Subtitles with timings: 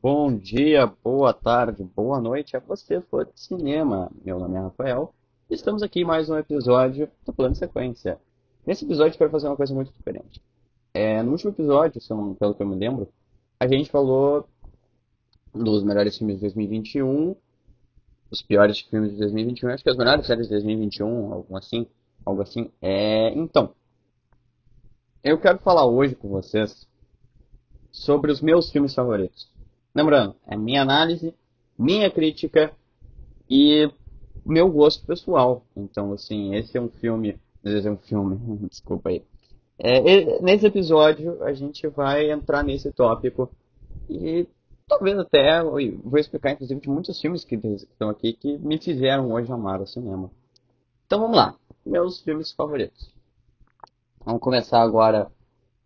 [0.00, 4.10] bom dia, boa tarde, boa noite a você, fã de cinema.
[4.24, 5.12] Meu nome é Rafael
[5.50, 8.18] e estamos aqui em mais um episódio do Plano Sequência.
[8.66, 10.40] Nesse episódio eu quero fazer uma coisa muito diferente.
[10.94, 13.08] É, no último episódio, não- pelo que eu me lembro,
[13.60, 14.48] a gente falou
[15.54, 17.36] dos melhores filmes de 2021,
[18.30, 21.86] os piores filmes de 2021, acho que as melhores séries de 2021, algo assim,
[22.24, 22.70] algo assim.
[22.82, 23.72] É, então,
[25.22, 26.86] eu quero falar hoje com vocês
[27.92, 29.48] sobre os meus filmes favoritos.
[29.96, 31.34] Lembrando, é minha análise,
[31.78, 32.70] minha crítica
[33.48, 33.90] e
[34.44, 35.64] meu gosto pessoal.
[35.74, 37.40] Então, assim, esse é um filme.
[37.64, 38.36] Esse é um filme,
[38.68, 39.24] desculpa aí.
[39.78, 43.50] É, nesse episódio, a gente vai entrar nesse tópico
[44.06, 44.46] e
[44.86, 49.50] talvez até vou explicar, inclusive, de muitos filmes que estão aqui que me fizeram hoje
[49.50, 50.30] amar o cinema.
[51.06, 51.56] Então, vamos lá.
[51.86, 53.10] Meus filmes favoritos.
[54.22, 55.32] Vamos começar agora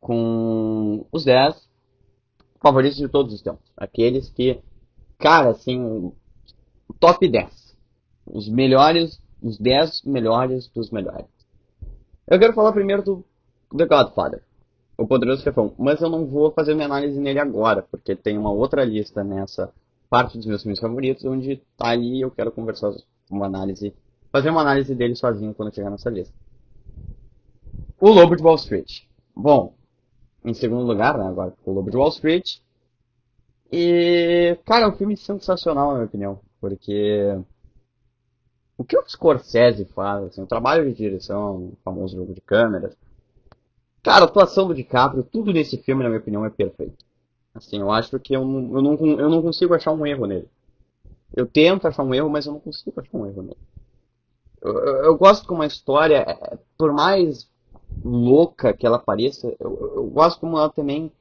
[0.01, 1.70] com os 10
[2.61, 3.65] favoritos de todos os tempos.
[3.77, 4.61] Aqueles que,
[5.19, 6.13] cara, assim,
[6.99, 7.77] top 10.
[8.27, 11.27] Os melhores, os 10 melhores dos melhores.
[12.27, 13.25] Eu quero falar primeiro do
[13.77, 14.43] The Godfather,
[14.97, 18.53] O Poderoso Chefão, mas eu não vou fazer minha análise nele agora, porque tem uma
[18.53, 19.73] outra lista nessa
[20.09, 22.93] parte dos meus filmes favoritos, onde tá ali eu quero conversar
[23.31, 23.95] uma análise,
[24.31, 26.35] fazer uma análise dele sozinho quando chegar nessa lista.
[28.01, 29.03] O Lobo de Wall Street.
[29.35, 29.75] Bom,
[30.45, 32.59] em segundo lugar, né, agora o Lobo de Wall Street.
[33.73, 37.39] E, cara, é um filme sensacional, na minha opinião, porque
[38.77, 42.97] o que o Scorsese faz, assim, o trabalho de direção, o famoso jogo de câmeras,
[44.03, 47.05] cara, a atuação do DiCaprio, tudo nesse filme, na minha opinião, é perfeito.
[47.55, 50.49] Assim, eu acho que eu eu não, eu não consigo achar um erro nele.
[51.35, 53.59] Eu tento achar um erro, mas eu não consigo achar um erro nele.
[54.61, 57.49] Eu, eu, eu gosto que uma história, é, por mais
[58.05, 61.13] louca que ela pareça, eu, eu gosto como ela também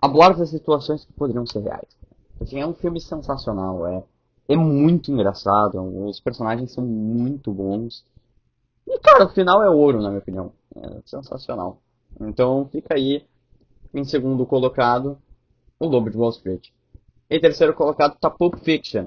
[0.00, 1.88] aborda situações que poderiam ser reais.
[2.40, 4.02] Assim, é um filme sensacional, é,
[4.48, 8.04] é muito engraçado, os personagens são muito bons.
[8.86, 10.52] E, cara, o final é ouro, na minha opinião.
[10.76, 11.78] É sensacional.
[12.20, 13.24] Então, fica aí,
[13.92, 15.18] em segundo colocado,
[15.80, 16.68] O Lobo de Wall Street.
[17.28, 19.06] Em terceiro colocado tá Pulp Fiction.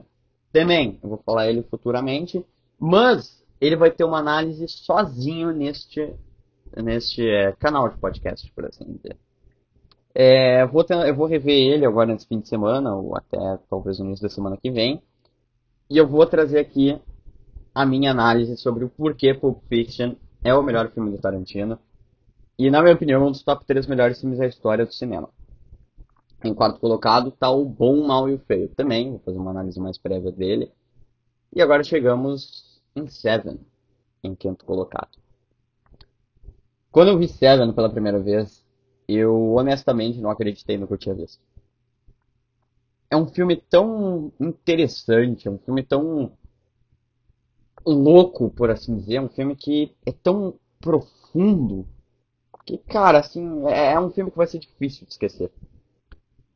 [0.51, 2.45] Também, eu vou falar ele futuramente,
[2.77, 6.13] mas ele vai ter uma análise sozinho neste,
[6.77, 9.17] neste é, canal de podcast, por assim dizer.
[10.13, 13.37] É, vou ter- eu vou rever ele agora nesse fim de semana, ou até
[13.69, 15.01] talvez no início da semana que vem.
[15.89, 16.99] E eu vou trazer aqui
[17.73, 21.79] a minha análise sobre o porquê Pulp Fiction é o melhor filme do Tarantino.
[22.57, 25.29] E, na minha opinião, um dos top 3 melhores filmes da história do cinema.
[26.43, 28.69] Em quarto colocado está o Bom, o Mal e o Feio.
[28.69, 30.71] Também, vou fazer uma análise mais prévia dele.
[31.53, 33.59] E agora chegamos em Seven,
[34.23, 35.18] em quinto colocado.
[36.91, 38.65] Quando eu vi Seven pela primeira vez,
[39.07, 41.39] eu honestamente não acreditei no que eu tinha visto.
[43.09, 46.31] É um filme tão interessante, é um filme tão
[47.85, 51.87] louco, por assim dizer, é um filme que é tão profundo
[52.65, 55.51] que, cara, assim, é é um filme que vai ser difícil de esquecer.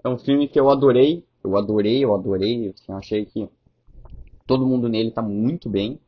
[0.03, 3.49] É um filme que eu adorei, eu adorei, eu adorei, assim, eu achei que
[4.45, 5.99] todo mundo nele tá muito bem.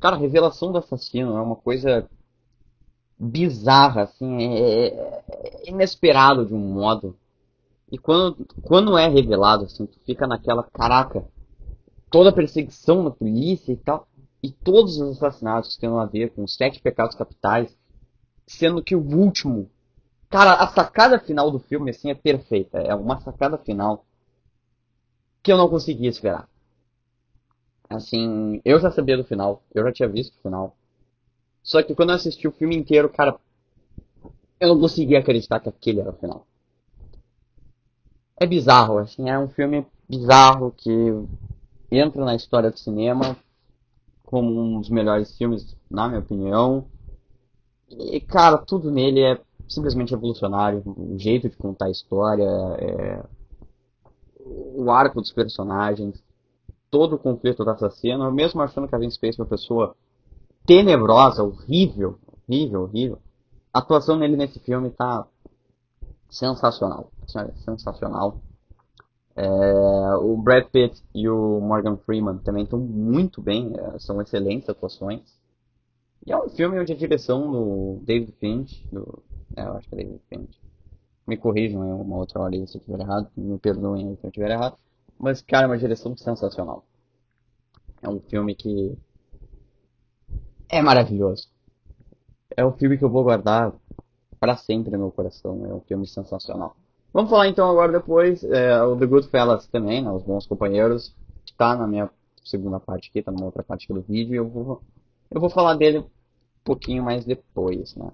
[0.00, 2.08] Cara, a revelação do assassino é uma coisa
[3.18, 7.16] bizarra, assim, é, é- inesperado de um modo.
[7.90, 11.24] E quando, quando é revelado, assim, tu fica naquela, caraca,
[12.10, 14.06] toda a perseguição da polícia e tal,
[14.42, 17.76] e todos os assassinatos tendo a ver com os sete pecados capitais,
[18.46, 19.70] sendo que o último,
[20.30, 22.78] cara, a sacada final do filme, assim, é perfeita.
[22.78, 24.04] É uma sacada final
[25.42, 26.48] que eu não conseguia esperar.
[27.88, 30.76] Assim, eu já sabia do final, eu já tinha visto o final.
[31.66, 33.36] Só que quando eu assisti o filme inteiro, cara,
[34.60, 36.46] eu não conseguia acreditar que aquele era o final.
[38.38, 40.90] É bizarro, assim, é um filme bizarro que
[41.90, 43.36] entra na história do cinema
[44.22, 46.86] como um dos melhores filmes, na minha opinião.
[47.88, 50.84] E, cara, tudo nele é simplesmente revolucionário.
[50.86, 53.24] O jeito de contar a história, é,
[54.44, 56.22] o arco dos personagens,
[56.90, 59.96] todo o conflito do assassino, mesmo achando que a Vince Space é uma pessoa
[60.66, 62.18] tenebrosa, horrível,
[62.48, 63.18] horrível, horrível.
[63.72, 65.26] A atuação dele nesse filme tá
[66.28, 67.10] sensacional,
[67.64, 68.40] sensacional.
[69.34, 74.68] É, o Brad Pitt e o Morgan Freeman também estão muito bem, é, são excelentes
[74.68, 75.22] atuações.
[76.26, 79.22] E é um filme onde a direção do David Finch, do,
[79.54, 80.60] é, eu acho que é David Finch,
[81.26, 84.24] me corrijam em uma outra hora aí se eu estiver errado, me perdoem aí se
[84.24, 84.76] eu estiver errado,
[85.18, 86.84] mas cara, é uma direção sensacional.
[88.02, 88.96] É um filme que
[90.68, 91.48] é maravilhoso.
[92.56, 93.72] É um filme que eu vou guardar
[94.38, 96.76] para sempre no meu coração, é um filme sensacional.
[97.12, 101.14] Vamos falar então agora depois, é, o The Goodfellas também, né, Os Bons Companheiros,
[101.56, 102.10] tá na minha
[102.44, 104.82] segunda parte aqui, tá numa outra parte aqui do vídeo, e eu vou,
[105.30, 106.06] eu vou falar dele um
[106.62, 108.10] pouquinho mais depois, né.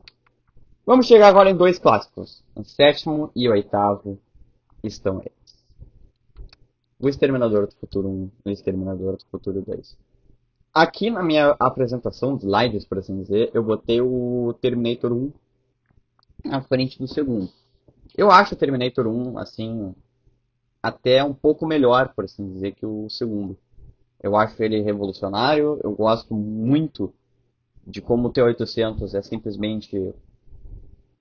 [0.84, 2.42] Vamos chegar agora em dois clássicos.
[2.56, 4.18] O sétimo e o oitavo
[4.82, 5.64] estão eles.
[6.98, 9.96] O Exterminador do Futuro 1 e o Exterminador do Futuro 2.
[10.74, 15.32] Aqui na minha apresentação, slides por assim dizer, eu botei o Terminator 1
[16.50, 17.50] à frente do segundo.
[18.16, 19.94] Eu acho o Terminator 1, assim,
[20.82, 23.56] até um pouco melhor, por assim dizer, que o segundo.
[24.22, 27.12] Eu acho ele revolucionário, eu gosto muito
[27.86, 30.14] de como o T-800 é simplesmente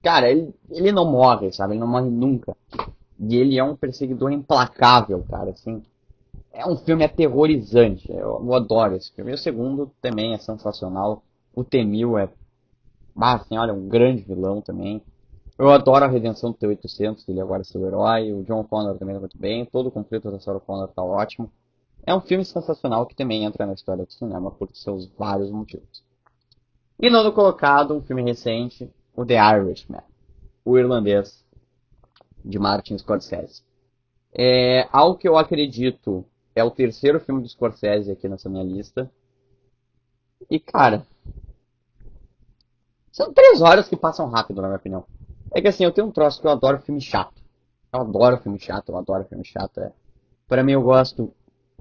[0.01, 1.74] Cara, ele, ele não morre, sabe?
[1.74, 2.56] Ele não morre nunca.
[3.19, 5.83] E ele é um perseguidor implacável, cara, assim.
[6.53, 8.12] É um filme aterrorizante.
[8.12, 9.31] Eu, eu adoro esse filme.
[9.31, 11.24] E o segundo também é sensacional.
[11.56, 12.30] O Temil é.
[13.15, 15.01] Ah, assim, olha, um grande vilão também.
[15.57, 18.33] Eu adoro a redenção do T-800, ele agora é seu herói.
[18.33, 19.65] O John Connor também tá muito bem.
[19.65, 21.51] Todo o conflito da Sarah Connor tá ótimo.
[22.03, 26.03] É um filme sensacional que também entra na história do cinema por seus vários motivos.
[27.00, 30.01] E nono colocado, um filme recente, o The Irishman,
[30.65, 31.45] o irlandês
[32.44, 33.62] de Martin Scorsese.
[34.33, 36.25] É algo que eu acredito
[36.56, 39.09] é o terceiro filme do Scorsese aqui nessa minha lista.
[40.50, 41.06] E cara,
[43.12, 45.06] são três horas que passam rápido, na minha opinião.
[45.53, 47.42] É que assim, eu tenho um troço que eu adoro filme chato.
[47.94, 49.80] Eu adoro filme chato, eu adoro filme chato.
[49.80, 49.92] É.
[50.48, 51.33] Para mim, eu gosto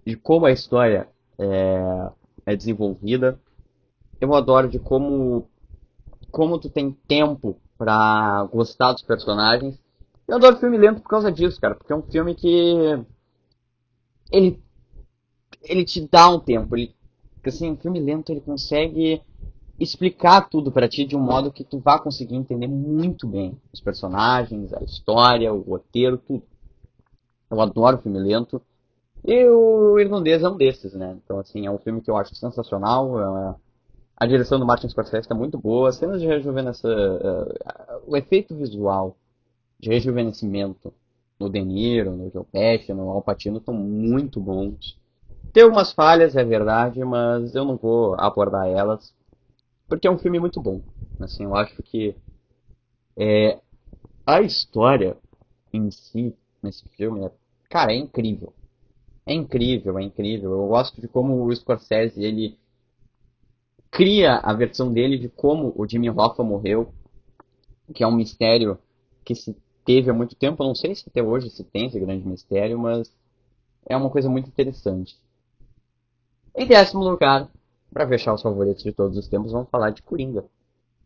[0.05, 1.09] de como a história
[1.39, 2.11] é,
[2.47, 3.39] é desenvolvida.
[4.21, 5.49] Eu adoro de como
[6.31, 9.79] como tu tem tempo pra gostar dos personagens.
[10.29, 13.05] Eu adoro filme lento por causa disso, cara, porque é um filme que
[14.31, 14.63] ele
[15.63, 16.95] ele te dá um tempo, ele
[17.45, 19.23] assim, um filme lento ele consegue
[19.79, 23.81] explicar tudo para ti de um modo que tu vá conseguir entender muito bem os
[23.81, 26.43] personagens, a história, o roteiro, tudo.
[27.51, 28.61] Eu adoro filme lento.
[29.25, 31.19] E o Irlandês é um desses, né?
[31.25, 33.19] Então, assim, é um filme que eu acho sensacional.
[33.21, 33.55] É
[34.21, 35.89] a direção do Martin Scorsese está muito boa.
[35.89, 39.17] As cenas de rejuvenescimento, uh, o efeito visual
[39.79, 40.93] de rejuvenescimento
[41.41, 44.99] no De Niro, no Joe Pesci, no Al Pacino estão muito bons.
[45.53, 49.13] Tem algumas falhas, é verdade, mas eu não vou abordar elas,
[49.89, 50.83] porque é um filme muito bom.
[51.19, 52.15] Assim, eu acho que
[53.17, 53.59] é,
[54.27, 55.17] a história
[55.73, 57.33] em si nesse filme, é,
[57.69, 58.53] cara, é incrível.
[59.27, 60.53] É incrível, é incrível.
[60.53, 62.59] Eu gosto de como o Scorsese ele
[63.91, 66.93] cria a versão dele de como o Jimmy Hoffa morreu,
[67.95, 68.79] que é um mistério
[69.25, 70.65] que se teve há muito tempo.
[70.65, 73.13] Não sei se até hoje se tem esse grande mistério, mas
[73.87, 75.17] é uma coisa muito interessante.
[76.57, 77.49] Em décimo lugar,
[77.93, 80.45] para fechar os favoritos de todos os tempos, vamos falar de Coringa.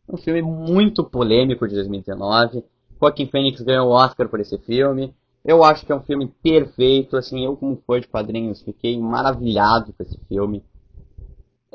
[0.08, 2.64] Um filme muito polêmico de 2019.
[3.00, 5.14] Joaquim Phoenix ganhou o Oscar por esse filme.
[5.44, 7.16] Eu acho que é um filme perfeito.
[7.16, 10.62] Assim, eu como fã de quadrinhos fiquei maravilhado com esse filme.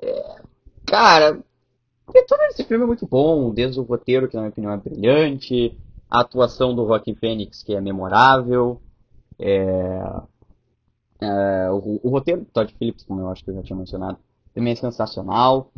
[0.02, 0.40] É,
[0.90, 1.40] Cara,
[2.28, 5.78] todo esse filme é muito bom, desde o roteiro, que na minha opinião é brilhante,
[6.10, 8.82] a atuação do Joaquin Phoenix, que é memorável,
[9.38, 10.02] é,
[11.22, 14.18] é, o, o, roteiro do Todd Phillips, como eu acho que eu já tinha mencionado,
[14.54, 15.72] também é sensacional.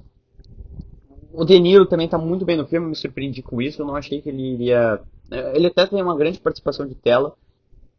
[1.34, 3.96] O De Niro também está muito bem no filme, me surpreendi com isso, eu não
[3.96, 5.02] achei que ele iria...
[5.30, 7.36] É, ele até tem uma grande participação de tela,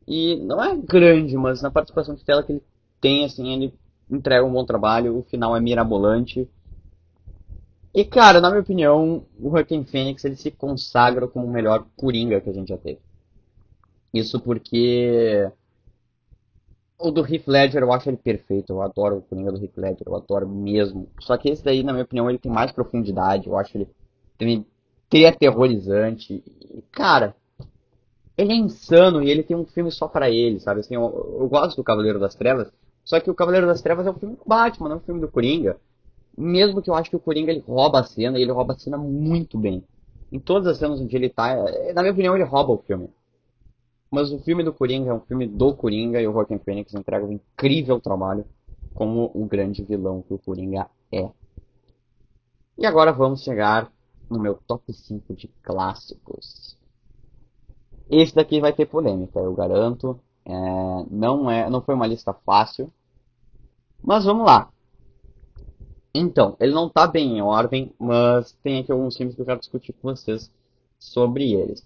[0.07, 2.63] e não é grande, mas na participação de tela que ele
[3.01, 3.75] tem, assim, ele
[4.11, 6.49] entrega um bom trabalho, o final é mirabolante,
[7.95, 12.41] e, cara, na minha opinião, o Joaquin Phoenix ele se consagra como o melhor Coringa
[12.41, 13.01] que a gente já teve.
[14.13, 15.51] Isso porque
[16.99, 18.73] o do Heath Ledger eu acho ele perfeito.
[18.73, 21.09] Eu adoro o Coringa do Heath Ledger, eu adoro mesmo.
[21.21, 23.49] Só que esse daí, na minha opinião, ele tem mais profundidade.
[23.49, 23.89] Eu acho ele
[24.39, 24.67] também
[25.27, 26.43] aterrorizante.
[26.47, 27.37] E, cara,
[28.37, 30.81] ele é insano e ele tem um filme só para ele, sabe?
[30.81, 32.73] Assim, eu, eu gosto do Cavaleiro das Trevas,
[33.05, 35.21] só que o Cavaleiro das Trevas é um filme do Batman, não é um filme
[35.21, 35.77] do Coringa.
[36.37, 38.79] Mesmo que eu acho que o Coringa ele rouba a cena e ele rouba a
[38.79, 39.85] cena muito bem.
[40.31, 43.11] Em todas as cenas onde ele tá, é, na minha opinião, ele rouba o filme.
[44.11, 47.25] Mas o filme do Coringa é um filme do Coringa e o Joaquin Phoenix entrega
[47.25, 48.45] um incrível trabalho
[48.95, 51.31] como o grande vilão que o Coringa é.
[52.77, 53.91] E agora vamos chegar
[54.31, 56.77] no meu top 5 de clássicos.
[58.11, 60.19] Esse daqui vai ter polêmica, eu garanto.
[60.45, 60.53] É,
[61.11, 62.93] não é, não foi uma lista fácil,
[64.03, 64.71] mas vamos lá.
[66.15, 69.61] Então, ele não tá bem em ordem, mas tem aqui alguns filmes que eu quero
[69.61, 70.51] discutir com vocês
[70.99, 71.85] sobre eles.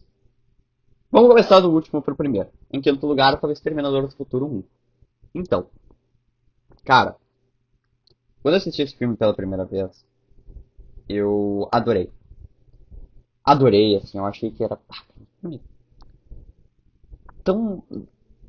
[1.10, 2.48] Vamos começar do último pro primeiro.
[2.72, 4.64] Em quinto lugar, falei Exterminador do Futuro 1.
[5.34, 5.66] Então,
[6.84, 7.16] cara,
[8.42, 10.04] quando eu assisti esse filme pela primeira vez,
[11.08, 12.10] eu adorei.
[13.44, 14.78] Adorei, assim, eu achei que era.
[17.44, 17.82] tão,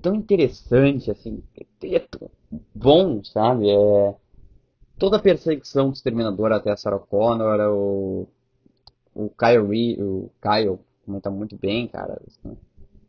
[0.02, 1.44] tão interessante, assim,
[1.84, 2.30] é tão
[2.74, 3.70] bom, sabe?
[3.70, 4.16] É,
[4.98, 8.28] toda a perseguição do Exterminador até a Sarah Connor, o,
[9.14, 12.22] o Kyle, o Kyle comenta muito bem, cara.
[12.26, 12.58] Assim,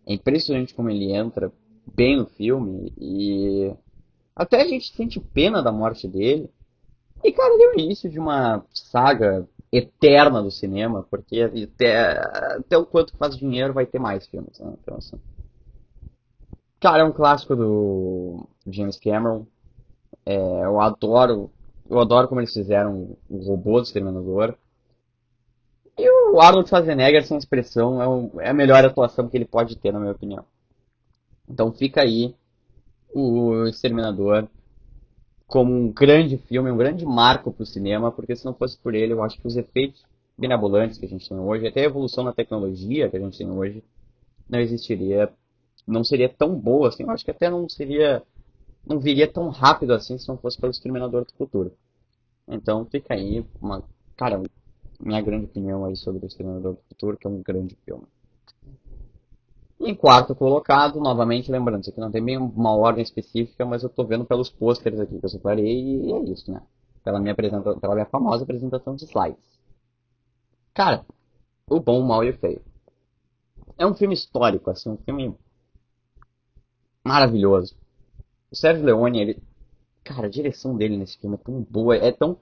[0.06, 1.52] é impressionante como ele entra
[1.94, 3.74] bem no filme e
[4.34, 6.48] até a gente sente pena da morte dele.
[7.24, 12.10] E, cara, ele é o início de uma saga eterna do cinema, porque até,
[12.56, 14.58] até o quanto faz dinheiro vai ter mais filmes.
[14.60, 14.72] Né?
[14.80, 15.18] Então, assim.
[16.80, 19.44] Cara, é um clássico do James Cameron.
[20.24, 21.50] É, eu adoro.
[21.88, 24.54] Eu adoro como eles fizeram o robô do Exterminador.
[25.96, 29.92] E o Arnold Schwarzenegger, sem expressão, é, é a melhor atuação que ele pode ter,
[29.92, 30.44] na minha opinião.
[31.48, 32.34] Então fica aí
[33.14, 34.46] o Exterminador
[35.48, 38.94] como um grande filme, um grande marco para o cinema, porque se não fosse por
[38.94, 40.04] ele, eu acho que os efeitos
[40.36, 43.50] benevolentes que a gente tem hoje, até a evolução na tecnologia que a gente tem
[43.50, 43.82] hoje,
[44.48, 45.32] não existiria,
[45.86, 47.02] não seria tão boa assim.
[47.02, 48.22] Eu acho que até não seria,
[48.86, 51.72] não viria tão rápido assim se não fosse pelo Exterminador do Futuro.
[52.46, 53.82] Então fica aí uma,
[54.16, 54.42] cara,
[55.00, 58.04] minha grande opinião aí sobre o Exterminador do Futuro, que é um grande filme.
[59.80, 63.88] Em quarto colocado, novamente, lembrando, isso aqui não tem bem uma ordem específica, mas eu
[63.88, 66.60] tô vendo pelos pôsteres aqui que eu separei e é isso, né?
[67.04, 67.76] Pela minha, apresenta...
[67.76, 69.38] Pela minha famosa apresentação de slides.
[70.74, 71.04] Cara,
[71.70, 72.60] O Bom, o Mal e o Feio.
[73.76, 75.34] É um filme histórico, assim, um filme
[77.04, 77.76] maravilhoso.
[78.50, 79.42] O Sérgio Leone, ele...
[80.04, 82.38] Cara, a direção dele nesse filme é tão boa, é tão...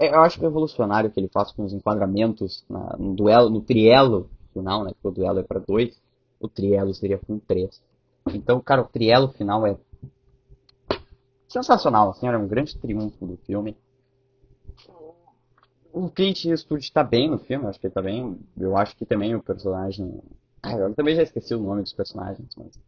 [0.00, 2.96] Eu acho que é revolucionário que ele faz com os enquadramentos na...
[2.98, 4.92] no duelo, no trielo final, né?
[4.92, 6.00] Porque o duelo é para dois
[6.40, 7.82] o Trielo seria com 3.
[8.32, 9.76] Então, cara, o Trielo final é
[11.46, 13.76] sensacional, assim, era um grande triunfo do filme.
[15.92, 18.38] O Clint Eastwood está bem no filme, acho que ele tá bem.
[18.56, 20.22] Eu acho que também o personagem.
[20.62, 22.78] Ah, eu também já esqueci o nome dos personagens, mas.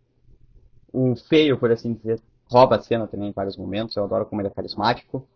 [0.93, 2.21] O feio, por assim dizer,
[2.53, 3.97] rouba a cena também em vários momentos.
[3.97, 5.27] Eu adoro como ele é carismático.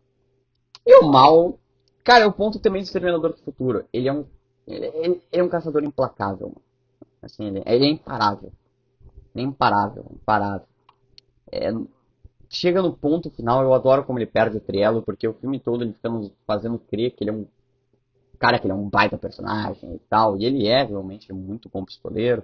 [0.87, 1.59] E o mal.
[2.05, 3.85] Cara, é o ponto também do Exterminador do Futuro.
[3.93, 4.25] Ele é um.
[4.67, 6.55] Ele, ele é um caçador implacável.
[7.23, 8.53] Assim, ele, ele é imparável.
[9.35, 10.67] Ele é imparável, imparável.
[11.51, 11.73] É,
[12.49, 15.83] chega no ponto final, eu adoro como ele perde o Trielo, porque o filme todo
[15.83, 17.47] ele fica nos fazendo crer que ele é um
[18.39, 21.85] cara que ele é um baita personagem e tal, e ele é realmente muito bom
[21.85, 22.43] pistoleiro,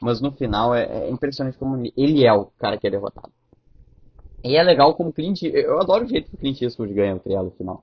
[0.00, 3.32] mas no final é, é impressionante como ele é o cara que é derrotado.
[4.46, 7.18] E é legal como Clint, eu adoro o jeito que o Clint Eastwood ganha o
[7.18, 7.82] Trielo final.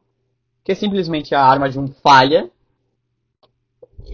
[0.63, 2.49] Que é simplesmente a arma de um falha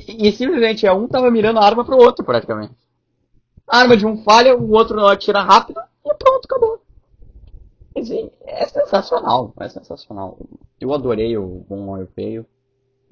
[0.08, 2.74] e, simplesmente é um tava mirando a arma pro outro, praticamente.
[3.68, 6.82] A arma de um falha, o outro atira rápido e pronto, acabou.
[7.96, 10.38] Assim, é sensacional, é sensacional.
[10.80, 12.46] Eu adorei o Bom e Feio.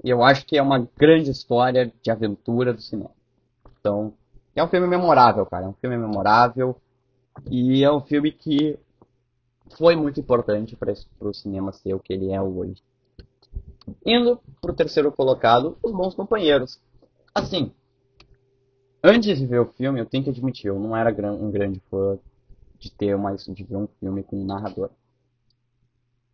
[0.02, 3.10] E eu acho que é uma grande história de aventura do cinema.
[3.80, 4.14] Então,
[4.54, 5.66] é um filme memorável, cara.
[5.66, 6.76] É um filme memorável.
[7.50, 8.78] E é um filme que
[9.76, 12.82] foi muito importante para o cinema ser o que ele é hoje.
[14.04, 16.80] Indo pro terceiro colocado, Os Bons Companheiros.
[17.34, 17.72] Assim,
[19.02, 22.18] antes de ver o filme, eu tenho que admitir, eu não era um grande fã
[22.78, 24.90] de ter mais de ver um filme com um narrador.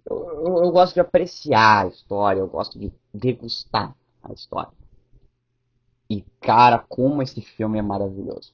[0.05, 4.73] Eu, eu, eu, gosto de apreciar a história, eu gosto de degustar a história.
[6.11, 8.53] E cara, como esse filme é maravilhoso.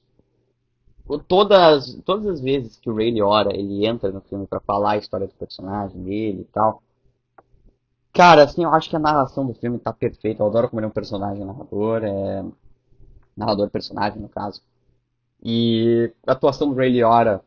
[1.18, 4.96] Todas, todas as vezes que o Ray Liotta ele entra no filme para falar a
[4.96, 6.82] história do personagem dele e tal,
[8.12, 10.42] Cara, assim, eu acho que a narração do filme tá perfeita.
[10.42, 12.44] Eu adoro como ele é um personagem narrador, é...
[13.36, 14.60] narrador personagem, no caso.
[15.42, 17.42] E a atuação do Ray Liotta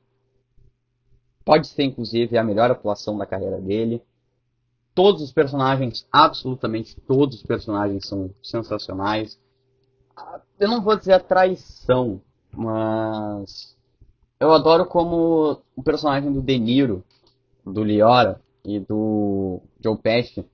[1.45, 4.01] pode ser, inclusive, a melhor atuação da carreira dele.
[4.95, 9.39] Todos os personagens, absolutamente todos os personagens são sensacionais.
[10.59, 12.21] Eu não vou dizer a traição,
[12.55, 13.75] mas
[14.39, 17.03] eu adoro como o personagem do De Niro,
[17.65, 20.45] do Liora e do Joe Pesci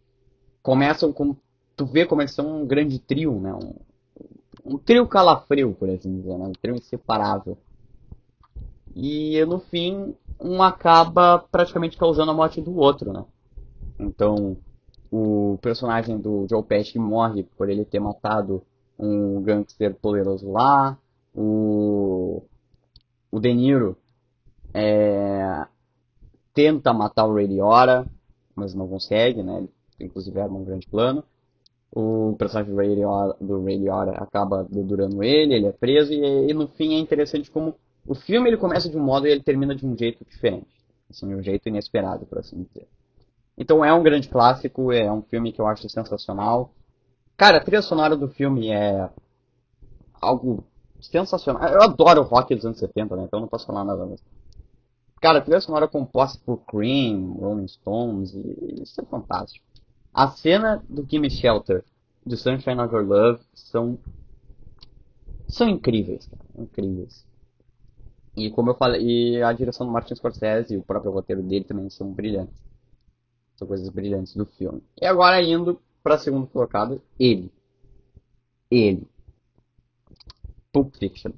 [0.61, 1.35] começam com.
[1.75, 3.53] Tu vê como eles são um grande trio, né?
[3.53, 3.73] Um,
[4.73, 6.45] um trio calafrio, por assim dizer, né?
[6.45, 7.57] Um trio inseparável.
[8.95, 13.23] E no fim, um acaba praticamente causando a morte do outro, né?
[13.99, 14.57] Então,
[15.11, 18.61] o personagem do Joe Pesci morre por ele ter matado
[18.97, 20.97] um gangster poderoso lá.
[21.33, 22.43] O,
[23.31, 23.97] o De Niro
[24.73, 25.65] é,
[26.53, 28.05] tenta matar o Ray Liotta,
[28.55, 29.67] mas não consegue, né?
[29.99, 31.23] Inclusive era um grande plano.
[31.91, 36.49] O personagem do Ray, Liotta, do Ray Liotta acaba dedurando ele, ele é preso, e,
[36.49, 39.41] e, no fim é interessante como o filme ele começa de um modo e ele
[39.41, 40.67] termina de um jeito diferente.
[41.09, 42.87] Assim, um jeito inesperado, por assim dizer.
[43.57, 46.71] Então é um grande clássico, é um filme que eu acho sensacional.
[47.35, 49.09] Cara, a trilha sonora do filme é
[50.21, 50.63] algo
[51.01, 51.61] sensacional.
[51.69, 53.23] Eu adoro o rock dos anos 70, né?
[53.23, 54.25] Então não posso falar nada mesmo.
[55.21, 59.65] Cara, a trilha sonora composta por Cream, Rolling Stones, e isso é fantástico.
[60.13, 61.83] A cena do Gimme Shelter,
[62.25, 63.97] do Sunshine of Your Love, são
[65.47, 67.25] são incríveis, cara, incríveis.
[68.37, 71.65] E como eu falei, e a direção do Martin Scorsese e o próprio roteiro dele
[71.65, 72.55] também são brilhantes.
[73.57, 74.81] São coisas brilhantes do filme.
[75.01, 77.51] E agora indo para segundo colocado, ele.
[78.71, 79.05] Ele.
[80.71, 81.33] Pulp Fiction.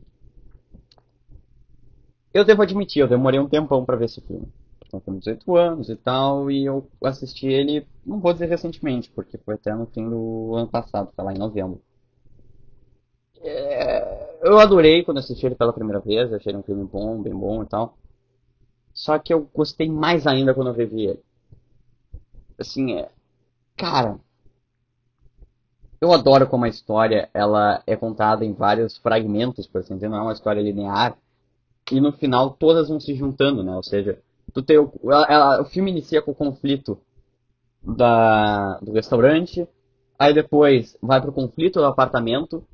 [2.34, 4.48] Eu devo admitir, eu demorei um tempão para ver esse filme.
[4.92, 9.38] Eu tenho 18 anos e tal, e eu assisti ele, não vou dizer recentemente, porque
[9.38, 11.82] foi até no fim do ano passado, tá lá em novembro.
[13.44, 17.64] É, eu adorei quando assisti ele pela primeira vez, achei um filme bom, bem bom
[17.64, 17.98] e tal.
[18.94, 21.20] Só que eu gostei mais ainda quando eu revi ele.
[22.58, 23.10] Assim, é.
[23.78, 24.20] Cara.
[26.02, 30.18] Eu adoro como a história ela é contada em vários fragmentos, por assim dizer, não
[30.18, 31.16] é uma história linear.
[31.92, 33.76] E no final todas vão se juntando, né?
[33.76, 34.20] Ou seja,
[34.54, 37.00] tu tem o, ela, ela, o filme inicia com o conflito
[37.84, 39.68] da, do restaurante,
[40.18, 42.66] aí depois vai pro conflito do apartamento,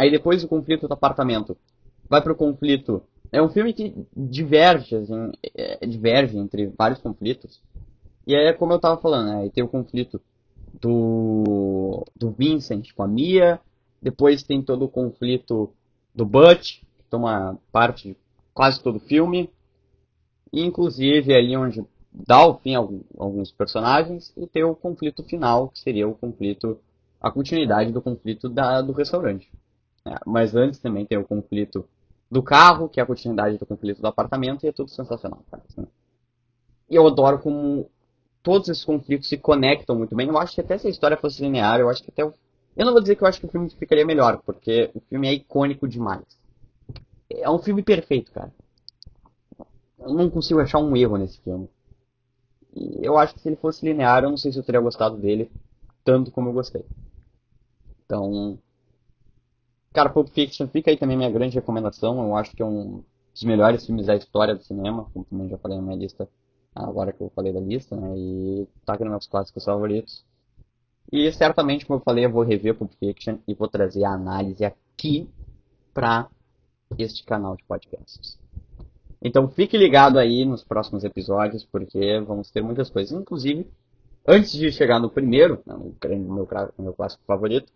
[0.00, 1.54] Aí depois o conflito do apartamento
[2.08, 3.02] vai pro conflito.
[3.30, 7.60] É um filme que diverge, assim, é, diverge entre vários conflitos.
[8.26, 9.42] E é como eu tava falando, né?
[9.42, 10.18] Aí tem o conflito
[10.72, 13.60] do, do Vincent com a Mia.
[14.00, 15.72] Depois tem todo o conflito
[16.14, 18.16] do Butch, que toma parte de
[18.54, 19.50] quase todo o filme.
[20.52, 24.32] Inclusive ali onde dá o fim a alguns personagens.
[24.36, 26.78] E tem o conflito final, que seria o conflito,
[27.20, 29.50] a continuidade do conflito da, do restaurante.
[30.06, 31.86] É, mas antes também tem o conflito
[32.30, 35.62] do carro, que é a continuidade do conflito do apartamento, e é tudo sensacional, cara.
[36.88, 37.90] E eu adoro como
[38.42, 40.28] todos esses conflitos se conectam muito bem.
[40.28, 42.32] Eu acho que até se a história fosse linear, eu acho que até o...
[42.76, 45.28] Eu não vou dizer que eu acho que o filme ficaria melhor, porque o filme
[45.28, 46.24] é icônico demais.
[47.30, 48.52] É um filme perfeito, cara.
[49.98, 51.68] Eu não consigo achar um erro nesse filme.
[52.74, 55.16] E eu acho que se ele fosse linear, eu não sei se eu teria gostado
[55.16, 55.50] dele
[56.04, 56.84] tanto como eu gostei.
[58.04, 58.58] Então,
[59.92, 62.22] Cara, Pulp Fiction fica aí também minha grande recomendação.
[62.22, 65.58] Eu acho que é um dos melhores filmes da história do cinema, como também já
[65.58, 66.28] falei na minha lista,
[66.74, 68.14] agora que eu falei da lista, né?
[68.16, 70.24] E tá aqui nos meus clássicos favoritos.
[71.12, 74.64] E certamente, como eu falei, eu vou rever Pulp Fiction e vou trazer a análise
[74.64, 75.28] aqui
[75.92, 76.28] pra
[76.98, 78.38] este canal de podcasts.
[79.22, 83.18] Então fique ligado aí nos próximos episódios, porque vamos ter muitas coisas.
[83.18, 83.68] Inclusive,
[84.26, 87.70] antes de chegar no primeiro, né, no meu, meu clássico favorito,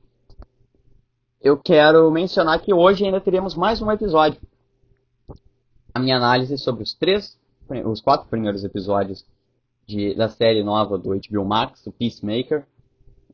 [1.41, 4.41] eu quero mencionar que hoje ainda teremos mais um episódio.
[5.93, 7.39] A minha análise sobre os três,
[7.85, 9.25] os quatro primeiros episódios
[9.87, 12.67] de, da série nova do HBO Max, o Peacemaker,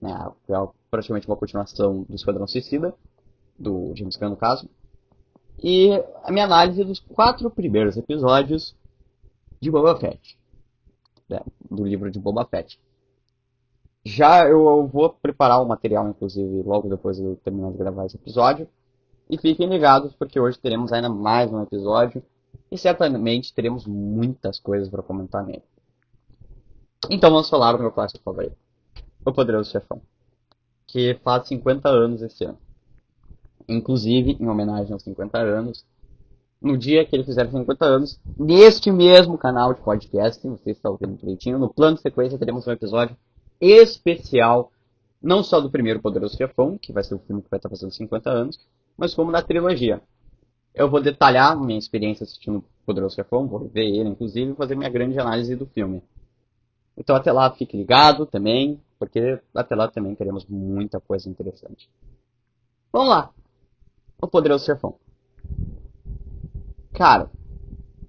[0.00, 2.94] né, é praticamente uma continuação do Esquadrão Suicida,
[3.58, 4.68] do James Gunn no caso,
[5.62, 5.90] e
[6.24, 8.74] a minha análise dos quatro primeiros episódios
[9.60, 10.38] de Boba Fett,
[11.28, 11.40] né,
[11.70, 12.80] do livro de Boba Fett.
[14.04, 18.16] Já eu vou preparar o material, inclusive, logo depois de eu terminar de gravar esse
[18.16, 18.66] episódio.
[19.28, 22.22] E fiquem ligados, porque hoje teremos ainda mais um episódio.
[22.70, 25.62] E certamente teremos muitas coisas para comentar nele.
[27.08, 28.56] Então vamos falar do meu clássico favorito.
[29.24, 30.00] O Poderoso Chefão.
[30.86, 32.58] Que faz 50 anos esse ano.
[33.68, 35.84] Inclusive, em homenagem aos 50 anos,
[36.60, 41.16] no dia que ele fizer 50 anos, neste mesmo canal de podcast, você está ouvindo
[41.16, 43.16] direitinho, no plano de sequência teremos um episódio
[43.60, 44.70] especial,
[45.22, 47.92] não só do primeiro Poderoso Chefão, que vai ser o filme que vai estar fazendo
[47.92, 48.60] 50 anos,
[48.96, 50.02] mas como da trilogia.
[50.74, 54.90] Eu vou detalhar minha experiência assistindo Poderoso Chefão, vou ver ele, inclusive, e fazer minha
[54.90, 56.02] grande análise do filme.
[56.96, 61.88] Então até lá fique ligado também, porque até lá também teremos muita coisa interessante.
[62.92, 63.30] Vamos lá.
[64.20, 64.96] O Poderoso Chefão.
[66.92, 67.30] Cara,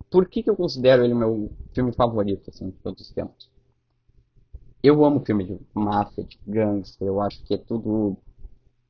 [0.09, 3.49] por que, que eu considero ele meu filme favorito, assim, de todos os tempos?
[4.83, 8.17] Eu amo filme de máfia, de gangster, eu acho que é tudo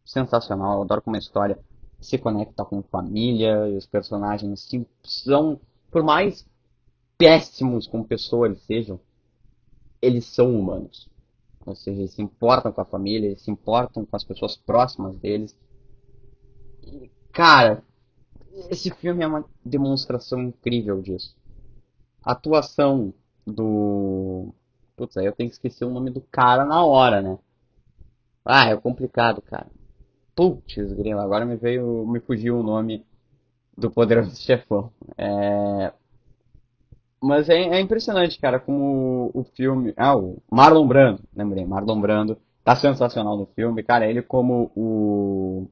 [0.06, 1.60] sensacional, eu adoro como a história
[2.02, 4.68] se conecta com família, os personagens
[5.04, 5.60] são,
[5.92, 6.46] por mais
[7.18, 9.00] péssimos como pessoas eles sejam,
[10.02, 11.08] eles são humanos.
[11.66, 15.16] Ou seja, eles se importam com a família, eles se importam com as pessoas próximas
[15.18, 15.56] deles.
[16.84, 17.84] E, cara,
[18.70, 21.36] esse filme é uma demonstração incrível disso.
[22.24, 23.14] A atuação
[23.46, 24.54] do
[24.96, 27.38] Putz, aí eu tenho que esquecer o nome do cara na hora, né?
[28.46, 29.68] Ah, é complicado, cara.
[30.42, 33.06] Putz, grilo, agora me veio, me fugiu o nome
[33.78, 34.92] do poderoso chefão.
[35.16, 35.94] É...
[37.22, 39.94] Mas é, é, impressionante, cara, como o, filme.
[39.96, 44.10] Ah, o Marlon Brando, lembrei, Marlon Brando tá sensacional no filme, cara.
[44.10, 45.68] Ele como o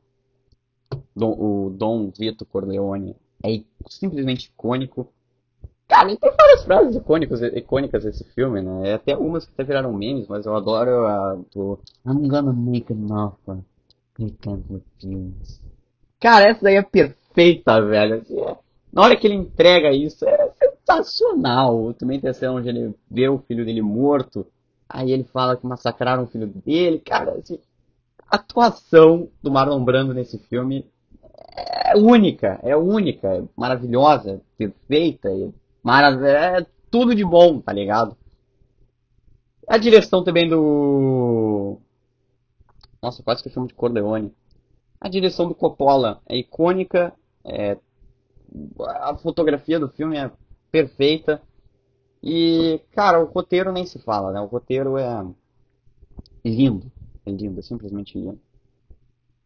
[1.15, 5.11] Dom, o Dom Vito Corleone é simplesmente icônico.
[5.87, 8.93] Cara, tem várias frases icônicas, icônicas esse filme, né?
[8.93, 13.11] Até algumas que até viraram memes, mas eu adoro a do I'm gonna make an
[13.11, 13.63] offer.
[16.19, 18.15] Cara, essa daí é perfeita, velho.
[18.15, 18.57] Assim, é...
[18.91, 21.93] Na hora que ele entrega isso, é sensacional.
[21.93, 24.45] Também tem a cena onde ele vê o filho dele morto.
[24.87, 26.99] Aí ele fala que massacraram o filho dele.
[26.99, 27.59] Cara, assim,
[28.29, 30.85] a atuação do Marlon Brando nesse filme
[31.91, 35.49] é única, é única, é maravilhosa, perfeita, é,
[35.83, 38.15] marav é tudo de bom, tá ligado?
[39.67, 41.77] A direção também do.
[43.01, 44.33] Nossa, quase que eu chamo de Corleone.
[44.99, 47.13] A direção do Coppola é icônica,
[47.45, 47.77] é...
[48.87, 50.31] a fotografia do filme é
[50.71, 51.41] perfeita.
[52.21, 54.41] E, cara, o roteiro nem se fala, né?
[54.41, 55.25] O roteiro é
[56.43, 56.91] lindo,
[57.25, 58.39] é lindo, é simplesmente lindo.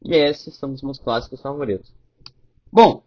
[0.01, 1.93] E esses são os meus clássicos favoritos.
[2.71, 3.03] Bom,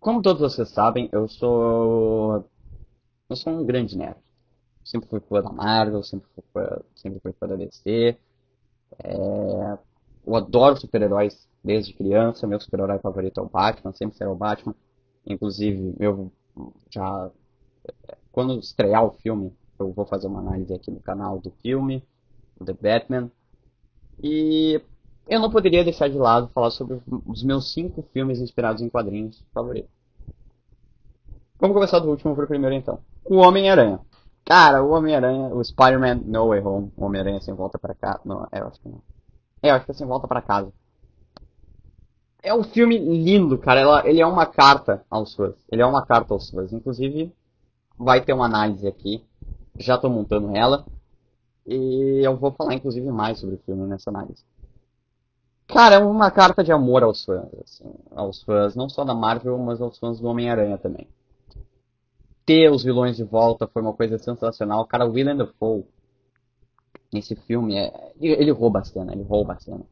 [0.00, 2.44] como todos vocês sabem, eu sou.
[3.30, 4.18] Eu sou um grande nerd.
[4.84, 8.18] Sempre fui fã da Marvel, sempre fui fã, sempre fui fã da DC.
[9.02, 9.78] É...
[10.26, 12.46] Eu adoro super-heróis desde criança.
[12.46, 14.74] Meu super-herói favorito é o Batman, sempre será o Batman.
[15.26, 16.30] Inclusive, eu
[16.90, 17.30] já.
[18.32, 22.02] Quando estrear o filme, eu vou fazer uma análise aqui no canal do filme,
[22.64, 23.30] The Batman.
[24.22, 24.80] E
[25.28, 29.42] eu não poderia deixar de lado falar sobre os meus cinco filmes inspirados em quadrinhos
[29.52, 29.90] favoritos.
[31.58, 32.98] Vamos começar do último pro primeiro então.
[33.24, 34.00] O Homem-Aranha.
[34.44, 38.20] Cara, o Homem-Aranha, o Spider-Man No Way Home, o Homem-Aranha sem volta para cá.
[38.24, 39.00] Não, é, eu acho que não.
[39.62, 40.70] É, eu acho que é sem volta para casa.
[42.42, 43.80] É um filme lindo, cara.
[43.80, 45.54] Ela, ele é uma carta aos fãs.
[45.70, 46.72] Ele é uma carta aos fãs.
[46.72, 47.32] Inclusive,
[47.98, 49.24] vai ter uma análise aqui.
[49.78, 50.84] Já tô montando ela.
[51.66, 54.44] E eu vou falar, inclusive, mais sobre o filme nessa análise.
[55.66, 59.56] Cara, é uma carta de amor aos fãs, assim, aos fãs, não só da Marvel,
[59.58, 61.08] mas aos fãs do Homem-Aranha também.
[62.46, 64.82] Ter os vilões de volta foi uma coisa sensacional.
[64.82, 65.84] O cara, Willem Dafoe,
[67.12, 69.84] nesse filme, é, ele rouba a cena, ele rouba a cena.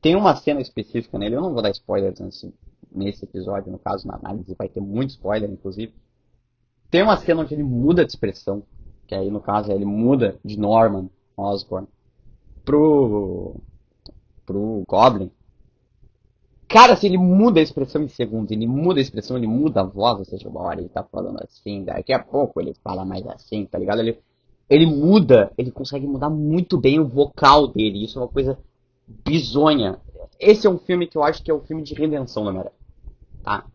[0.00, 2.52] Tem uma cena específica nele, eu não vou dar spoilers nesse,
[2.90, 5.94] nesse episódio, no caso, na análise, vai ter muito spoiler, inclusive.
[6.90, 8.62] Tem uma cena onde ele muda de expressão,
[9.06, 11.88] que aí, no caso, ele muda de Norman Osborn
[12.64, 13.56] pro
[14.44, 15.30] pro Goblin.
[16.72, 19.84] Cara, se ele muda a expressão em segundos, ele muda a expressão, ele muda a
[19.84, 23.26] voz, ou seja, uma hora ele tá falando assim, daqui a pouco ele fala mais
[23.26, 24.00] assim, tá ligado?
[24.00, 24.18] Ele,
[24.70, 28.58] ele muda, ele consegue mudar muito bem o vocal dele, isso é uma coisa
[29.06, 30.00] bizonha.
[30.40, 32.52] Esse é um filme que eu acho que é o um filme de redenção na
[32.52, 32.72] minha
[33.42, 33.66] tá?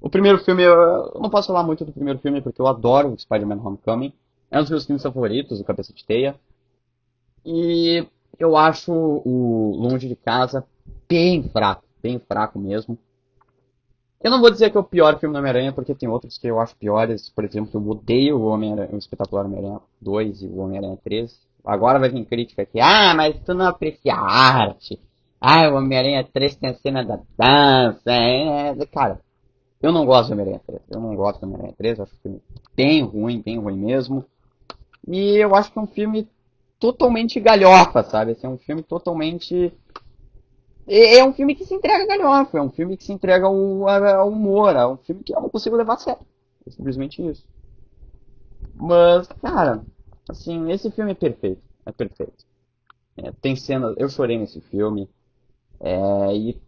[0.00, 3.18] O primeiro filme, eu não posso falar muito do primeiro filme porque eu adoro o
[3.18, 4.12] Spider-Man Homecoming.
[4.50, 6.34] É um dos meus filmes favoritos, o Cabeça de Teia.
[7.44, 8.06] E
[8.38, 10.64] eu acho o Longe de Casa
[11.08, 12.98] bem fraco, bem fraco mesmo.
[14.22, 16.46] Eu não vou dizer que é o pior filme do Homem-Aranha, porque tem outros que
[16.46, 17.30] eu acho piores.
[17.30, 21.40] Por exemplo, eu odeio o, Homem o Espetacular Homem-Aranha 2 e o Homem-Aranha 3.
[21.64, 22.80] Agora vai vir crítica aqui.
[22.80, 25.00] Ah, mas tu não aprecia a arte.
[25.40, 28.12] Ah, o Homem-Aranha 3 tem a cena da dança.
[28.12, 28.74] É...
[28.92, 29.20] Cara,
[29.82, 30.82] eu não gosto do Homem-Aranha 3.
[30.90, 31.98] Eu não gosto do Homem-Aranha 3.
[31.98, 32.42] Eu acho o filme
[32.76, 34.24] bem ruim, bem ruim mesmo.
[35.08, 36.28] E eu acho que é um filme
[36.78, 38.32] totalmente galhofa, sabe?
[38.32, 39.72] Assim, é um filme totalmente.
[40.86, 44.28] É, um filme que se entrega galhofa, é um filme que se entrega ao, ao
[44.28, 46.26] humor, é um filme que eu não consigo levar a sério.
[46.66, 47.46] É simplesmente isso.
[48.74, 49.84] Mas, cara,
[50.28, 51.62] assim, esse filme é perfeito.
[51.86, 52.44] É perfeito.
[53.16, 53.94] É, tem cenas.
[53.98, 55.08] Eu chorei nesse filme.
[55.80, 56.60] É, e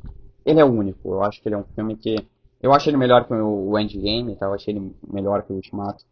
[0.44, 1.10] ele é único.
[1.10, 2.16] Eu acho que ele é um filme que.
[2.60, 4.46] Eu acho ele melhor que o Endgame, tá?
[4.46, 6.04] Eu achei ele melhor que o Ultimato.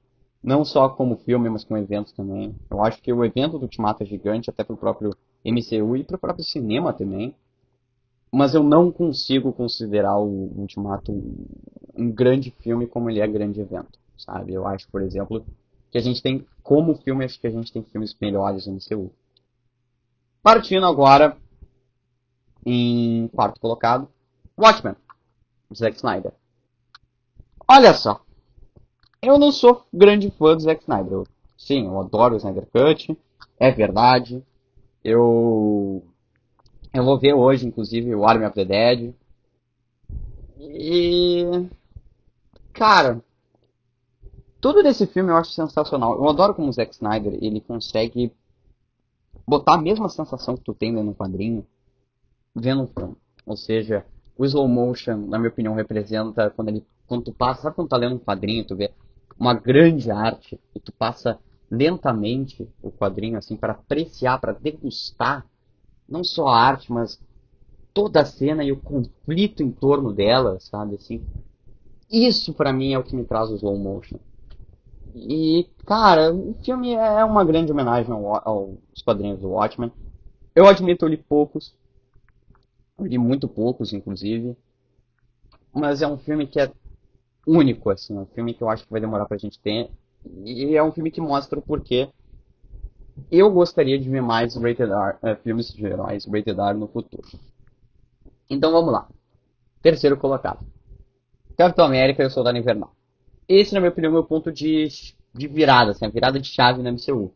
[0.42, 2.56] Não só como filme, mas como evento também.
[2.70, 6.18] Eu acho que o evento do Ultimato é gigante, até pro próprio MCU e pro
[6.18, 7.34] próprio cinema também.
[8.32, 11.12] Mas eu não consigo considerar o Ultimato
[11.96, 14.52] um grande filme como ele é grande evento, sabe?
[14.52, 15.44] Eu acho, por exemplo,
[15.90, 19.12] que a gente tem, como filme, acho que a gente tem filmes melhores no MCU.
[20.42, 21.36] Partindo agora
[22.64, 24.08] em quarto colocado,
[24.56, 24.94] Watchmen,
[25.74, 26.32] Zack Snyder.
[27.66, 28.22] Olha só,
[29.22, 31.26] eu não sou grande fã do Zack Snyder.
[31.58, 33.16] Sim, eu adoro o Snyder Cut.
[33.58, 34.42] É verdade.
[35.04, 36.02] Eu.
[36.92, 39.14] Eu vou ver hoje, inclusive, o Army of the Dead.
[40.58, 41.68] E.
[42.72, 43.22] Cara.
[44.60, 46.16] Tudo desse filme eu acho sensacional.
[46.16, 48.30] Eu adoro como o Zack Snyder ele consegue
[49.46, 51.66] botar a mesma sensação que tu tem lendo um quadrinho
[52.54, 53.16] vendo um filme.
[53.46, 54.04] Ou seja,
[54.36, 57.96] o slow motion, na minha opinião, representa quando ele quando tu passa, sabe quando tá
[57.96, 58.92] lendo um quadrinho, tu vê
[59.36, 65.44] uma grande arte e tu passa lentamente o quadrinho assim para apreciar, para degustar
[66.10, 67.18] não só a arte, mas
[67.94, 71.22] toda a cena e o conflito em torno dela, sabe, assim.
[72.10, 74.18] Isso para mim é o que me traz o slow motion.
[75.14, 79.92] E, cara, o filme é uma grande homenagem ao, aos quadrinhos do Watchmen.
[80.54, 81.74] Eu admito, eu li poucos.
[82.98, 84.56] Eu li muito poucos, inclusive.
[85.72, 86.72] Mas é um filme que é
[87.46, 88.16] único, assim.
[88.16, 89.90] É um filme que eu acho que vai demorar pra gente ter.
[90.44, 92.08] E é um filme que mostra o porquê
[93.30, 97.26] eu gostaria de ver mais rated R, uh, filmes de heróis rated R no futuro.
[98.48, 99.08] Então vamos lá.
[99.82, 100.66] Terceiro colocado.
[101.56, 102.92] Capitão América e o Soldado Invernal.
[103.48, 104.88] Esse, na minha opinião, é o meu ponto de,
[105.34, 107.32] de virada, assim, a virada de chave na MCU.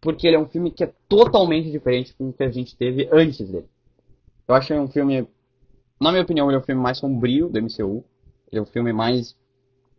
[0.00, 3.48] Porque ele é um filme que é totalmente diferente do que a gente teve antes
[3.48, 3.66] dele.
[4.46, 5.28] Eu acho um filme,
[6.00, 8.04] na minha opinião, ele é o filme mais sombrio do MCU.
[8.50, 9.36] Ele é um filme mais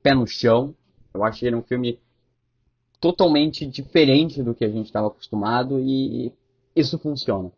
[0.02, 0.74] pé no chão.
[1.14, 2.00] Eu acho ele um filme
[3.00, 6.34] totalmente diferente do que a gente estava acostumado e
[6.76, 7.52] isso funciona.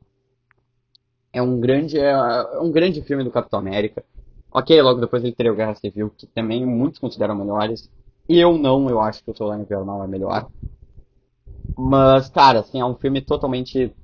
[1.33, 4.03] É um grande, é, é um grande filme do Capitão América.
[4.51, 7.89] Ok, logo depois ele teria o Guerra Civil, que também muitos consideram melhores.
[8.27, 10.49] E eu não, eu acho que o Solar Invernal é melhor.
[11.77, 13.95] Mas, cara, assim, é um filme totalmente.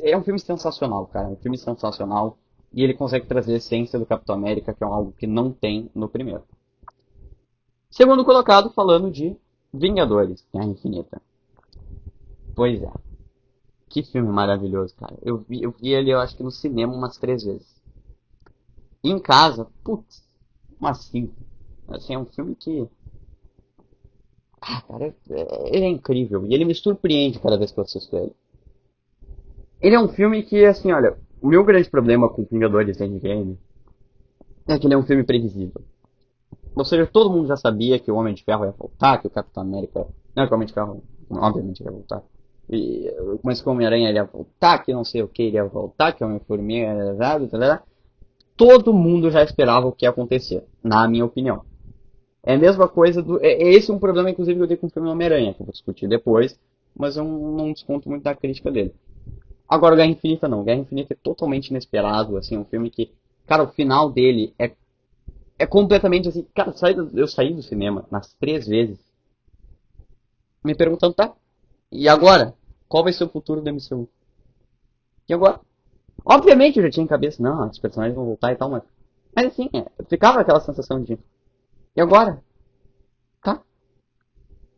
[0.00, 1.28] É um filme sensacional, cara.
[1.28, 2.36] É um filme sensacional.
[2.72, 5.90] E ele consegue trazer a essência do Capitão América, que é algo que não tem
[5.94, 6.44] no primeiro.
[7.90, 9.36] Segundo colocado, falando de
[9.72, 11.22] Vingadores, Guerra Infinita.
[12.54, 12.92] Pois é.
[13.88, 15.16] Que filme maravilhoso, cara.
[15.22, 17.80] Eu vi, eu vi ele, eu acho que no cinema umas três vezes.
[19.02, 20.22] Em casa, putz,
[20.80, 21.34] umas cinco.
[21.88, 22.88] Assim, é um filme que.
[24.60, 26.46] Ah, cara, é, ele é incrível.
[26.46, 28.32] E ele me surpreende cada vez que eu assisto ele.
[29.80, 33.58] Ele é um filme que, assim, olha, o meu grande problema com Vingadores Endgame
[34.68, 35.82] é que ele é um filme previsível.
[36.74, 39.30] Ou seja, todo mundo já sabia que o Homem de Ferro ia voltar, que o
[39.30, 40.06] Capitão América.
[40.34, 42.22] Não, que o Homem de Ferro, obviamente, ia voltar.
[42.70, 46.24] E, mas que o Homem-Aranha ia voltar, que não sei o que ia voltar, que
[46.24, 47.82] o Homem-Formiga ia voltar,
[48.56, 51.64] todo mundo já esperava o que ia acontecer, na minha opinião.
[52.42, 53.38] É a mesma coisa do.
[53.44, 55.66] É, esse é um problema, inclusive, que eu tenho com o filme Homem-Aranha, que eu
[55.66, 56.58] vou discutir depois,
[56.96, 58.94] mas eu não desconto muito da crítica dele.
[59.68, 60.64] Agora, Guerra Infinita não.
[60.64, 63.10] Guerra Infinita é totalmente inesperado, assim, é um filme que,
[63.46, 64.72] cara, o final dele é
[65.58, 66.46] é completamente assim.
[66.54, 66.74] Cara,
[67.14, 68.98] eu saí do cinema nas três vezes.
[70.64, 71.34] Me perguntando, tá?
[71.90, 72.54] E agora?
[72.88, 74.08] Qual vai ser o futuro do MCU?
[75.28, 75.60] E agora?
[76.24, 78.82] Obviamente eu já tinha em cabeça, não, os personagens vão voltar e tal, mas.
[79.34, 81.18] Mas assim, é, ficava aquela sensação de.
[81.96, 82.42] E agora?
[83.42, 83.62] Tá?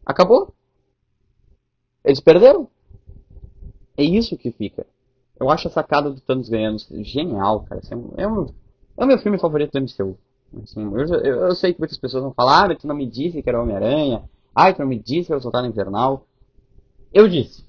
[0.07, 0.55] Acabou?
[2.05, 2.69] Eles perderam?
[3.97, 4.87] É isso que fica.
[5.39, 7.81] Eu acho a sacada do Thanos ganhando genial, cara.
[7.81, 8.47] Assim, é, o,
[8.97, 10.19] é o meu filme favorito do MCU.
[10.62, 13.43] Assim, eu, eu, eu, sei que muitas pessoas vão falar, ah, tu não me disse
[13.43, 14.23] que era Homem-Aranha,
[14.55, 16.27] ah, tu não me disse que era o Soldado Invernal.
[17.12, 17.64] Eu disse.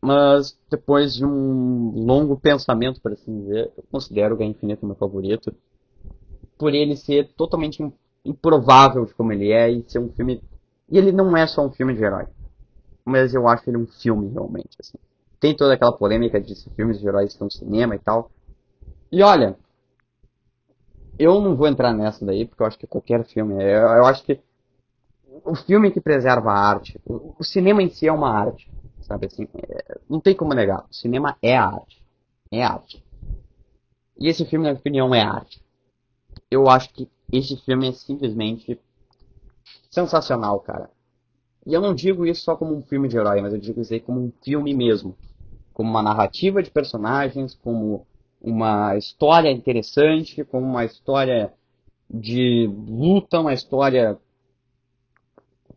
[0.00, 4.96] Mas depois de um longo pensamento, por assim dizer, eu considero o Guerra Infinita meu
[4.96, 5.54] favorito.
[6.58, 7.82] Por ele ser totalmente
[8.24, 10.42] improvável de como ele é e ser um filme.
[10.88, 12.26] E ele não é só um filme de herói.
[13.04, 14.76] Mas eu acho ele um filme realmente.
[14.80, 14.98] Assim.
[15.38, 18.30] Tem toda aquela polêmica de se filmes de heróis estão no cinema e tal.
[19.12, 19.56] E olha,
[21.20, 23.62] eu não vou entrar nessa daí, porque eu acho que qualquer filme.
[23.62, 24.40] Eu, eu acho que
[25.44, 28.70] o filme que preserva a arte, o, o cinema em si é uma arte,
[29.02, 29.46] sabe assim?
[29.68, 30.86] É, não tem como negar.
[30.90, 32.02] O cinema é arte.
[32.50, 33.04] É arte.
[34.18, 35.62] E esse filme, na minha opinião, é arte.
[36.50, 38.80] Eu acho que esse filme é simplesmente
[39.90, 40.90] sensacional, cara.
[41.66, 43.92] E eu não digo isso só como um filme de herói, mas eu digo isso
[43.92, 45.14] aí como um filme mesmo.
[45.74, 48.06] Como uma narrativa de personagens, como
[48.40, 51.52] uma história interessante, com uma história
[52.08, 54.18] de luta, uma história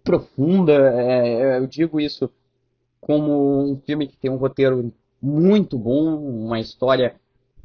[0.03, 0.73] profunda.
[0.73, 2.29] É, eu digo isso
[3.01, 7.15] como um filme que tem um roteiro muito bom, uma história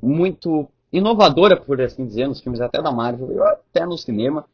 [0.03, 4.45] muito inovadora, por assim dizer, nos filmes até da Marvel, até no cinema.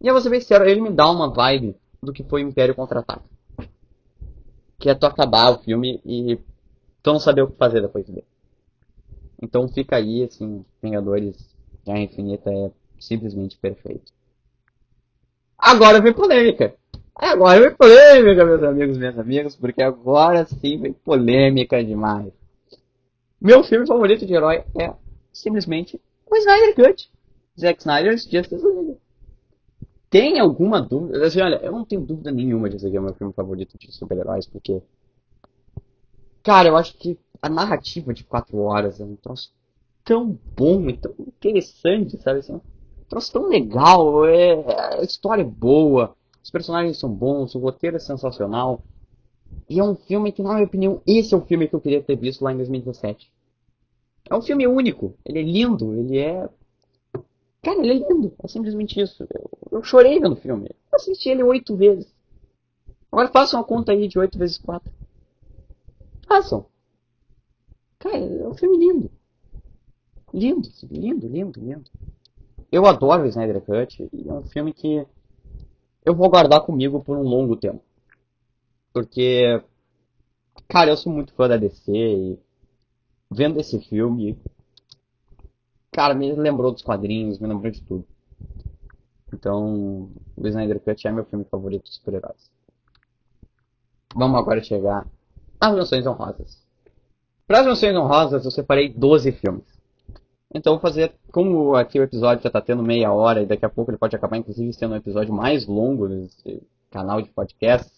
[0.00, 3.22] E eu vou ser sincero, ele me dá uma vibe do que foi Império Contra-Ataca.
[4.78, 6.36] Que é tu acabar o filme e
[7.02, 8.24] tu não saber o que fazer depois dele.
[9.42, 11.36] Então fica aí, assim, Vingadores
[11.84, 14.12] Guerra Infinita é simplesmente perfeito.
[15.58, 16.74] Agora vem polêmica.
[17.14, 22.32] Agora vem polêmica, meus amigos, minhas amigas, porque agora sim vem polêmica demais.
[23.40, 24.94] Meu filme favorito de herói é
[25.32, 26.00] simplesmente
[26.30, 27.10] o Snyder Cut.
[27.58, 28.96] Zack Snyder's Justice League.
[30.08, 31.26] Tem alguma dúvida?
[31.26, 33.90] Assim, olha, eu não tenho dúvida nenhuma de que é o meu filme favorito de
[33.92, 34.80] super-heróis, porque.
[36.42, 39.52] Cara, eu acho que a narrativa de quatro horas é um troço
[40.04, 42.38] tão bom tão interessante, sabe?
[42.38, 42.60] Assim, um
[43.08, 48.00] troço tão legal, é, a história é boa, os personagens são bons, o roteiro é
[48.00, 48.82] sensacional.
[49.68, 52.02] E é um filme que, na minha opinião, esse é o filme que eu queria
[52.02, 53.30] ter visto lá em 2017.
[54.30, 55.14] É um filme único.
[55.24, 56.48] Ele é lindo, ele é.
[57.62, 58.34] Cara, ele é lindo.
[58.42, 59.26] É simplesmente isso.
[59.30, 60.68] Eu, eu chorei vendo o filme.
[60.70, 62.06] Eu assisti ele oito vezes.
[63.10, 64.90] Agora façam uma conta aí de oito vezes quatro.
[66.26, 66.66] Façam.
[68.02, 69.10] Cara, é um filme lindo.
[70.34, 71.90] Lindo, lindo, lindo, lindo.
[72.70, 75.06] Eu adoro o Snyder Cut e é um filme que
[76.04, 77.80] eu vou guardar comigo por um longo tempo.
[78.92, 79.62] Porque,
[80.68, 82.38] cara, eu sou muito fã da DC e
[83.30, 84.36] vendo esse filme,
[85.92, 88.04] cara, me lembrou dos quadrinhos, me lembrou de tudo.
[89.32, 92.50] Então, o Snyder Cut é meu filme favorito de super-heróis.
[94.12, 95.06] Vamos agora chegar
[95.60, 96.71] às menções honrosas.
[97.52, 99.66] Para as menções honrosas, eu separei 12 filmes.
[100.54, 103.90] Então, fazer, como aqui o episódio já está tendo meia hora e daqui a pouco
[103.90, 107.92] ele pode acabar, inclusive, sendo um episódio mais longo desse canal de podcast,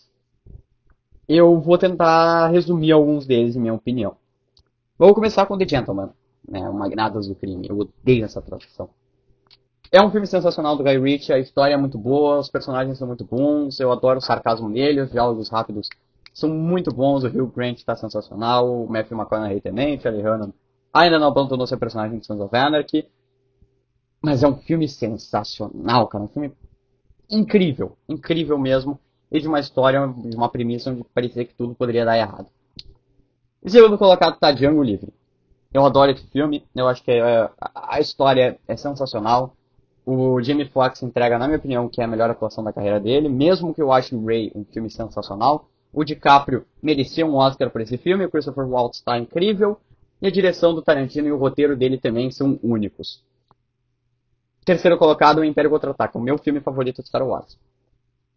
[1.28, 4.16] eu vou tentar resumir alguns deles, em minha opinião.
[4.98, 6.10] Vou começar com The Gentleman,
[6.48, 7.68] né, o Magnatas do Crime.
[7.68, 8.90] Eu odeio essa tradução.
[9.92, 13.06] É um filme sensacional do Guy Ritchie, a história é muito boa, os personagens são
[13.06, 15.88] muito bons, eu adoro o sarcasmo nele, os diálogos rápidos
[16.34, 20.52] são muito bons, o Hugh Grant está sensacional, o Matthew McConaughey também, Charlie Hunnam
[20.92, 23.08] ainda não abandonou seu personagem de Sons of Anarchy,
[24.20, 26.52] mas é um filme sensacional, cara, um filme
[27.30, 28.98] incrível, incrível mesmo,
[29.30, 32.46] e de uma história, de uma premissa onde parecia que tudo poderia dar errado.
[33.62, 35.12] E segundo colocado tá Django Livre.
[35.72, 39.56] Eu adoro esse filme, eu acho que é, a história é sensacional.
[40.06, 43.28] O Jamie Foxx entrega, na minha opinião, que é a melhor atuação da carreira dele,
[43.28, 45.68] mesmo que eu ache Ray um filme sensacional.
[45.94, 49.78] O DiCaprio merecia um Oscar por esse filme, o Christopher Waltz está incrível,
[50.20, 53.22] e a direção do Tarantino e o roteiro dele também são únicos.
[54.64, 57.56] Terceiro colocado, o Império Contra-Ataca, o meu filme favorito de Star Wars.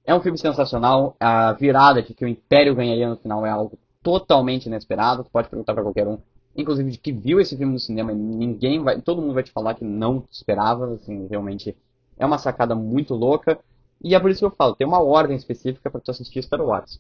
[0.06, 3.80] É um filme sensacional, a virada de que o Império ganharia no final é algo
[4.04, 6.20] totalmente inesperado, tu pode perguntar para qualquer um,
[6.56, 9.74] inclusive de que viu esse filme no cinema, ninguém vai, todo mundo vai te falar
[9.74, 11.76] que não esperava, assim, realmente
[12.20, 13.58] é uma sacada muito louca,
[14.04, 16.62] e é por isso que eu falo, tem uma ordem específica para tu assistir Star
[16.62, 17.00] Wars.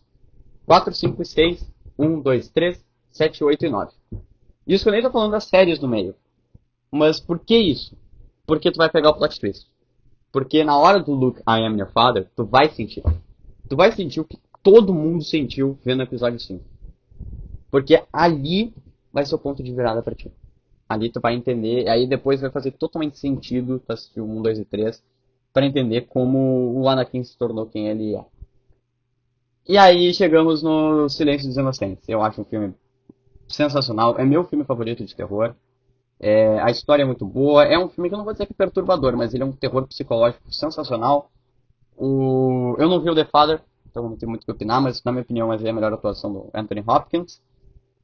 [0.67, 3.91] 4, 5 e 6, 1, 2, 3, 7, 8 e 9.
[4.67, 6.13] Isso que eu nem tô falando das séries no meio.
[6.91, 7.97] Mas por que isso?
[8.45, 9.65] Porque tu vai pegar o plot twist.
[10.29, 13.01] Porque na hora do Luke, I am your father, tu vai sentir.
[13.69, 16.61] Tu vai sentir o que todo mundo sentiu vendo o episódio 5.
[17.71, 18.73] Porque ali
[19.11, 20.29] vai ser o ponto de virada para ti.
[20.89, 24.59] Ali tu vai entender, aí depois vai fazer totalmente sentido tu assistir o 1, 2
[24.59, 25.01] e 3
[25.53, 28.25] para entender como o Anakin se tornou quem ele é.
[29.67, 32.07] E aí chegamos no Silêncio dos Inocentes.
[32.07, 32.73] Eu acho um filme
[33.49, 35.53] sensacional, é meu filme favorito de terror.
[36.19, 38.53] É, a história é muito boa, é um filme que eu não vou dizer que
[38.53, 41.29] é perturbador, mas ele é um terror psicológico sensacional.
[41.97, 42.75] O...
[42.79, 45.11] Eu não vi o The Father, então não tem muito o que opinar, mas na
[45.11, 47.41] minha opinião é a melhor atuação do Anthony Hopkins.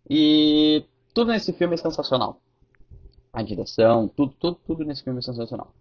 [0.09, 2.41] E tudo nesse filme é sensacional.
[3.31, 5.73] A direção, tudo, tudo, tudo nesse filme é sensacional.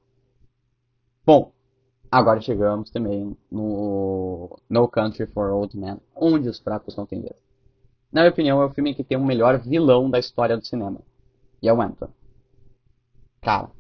[1.26, 1.52] Bom,
[2.12, 7.36] agora chegamos também no No Country for Old Men, onde os fracos não têm vez.
[8.12, 11.00] Na minha opinião, é o filme que tem o melhor vilão da história do cinema.
[11.62, 12.10] E é o Anton.
[13.40, 13.70] Cara.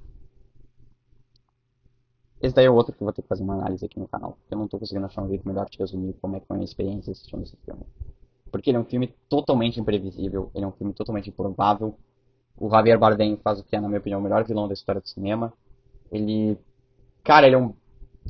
[2.40, 4.32] Esse daí é outro que eu vou ter que fazer uma análise aqui no canal.
[4.32, 6.56] Porque eu não tô conseguindo achar um jeito melhor de resumir como é que foi
[6.56, 7.82] a minha experiência assistindo esse filme.
[8.50, 11.94] Porque ele é um filme totalmente imprevisível, ele é um filme totalmente improvável.
[12.56, 15.00] O Javier Bardem faz o que é, na minha opinião, o melhor vilão da história
[15.00, 15.52] do cinema.
[16.10, 16.58] Ele.
[17.22, 17.74] Cara, ele é um.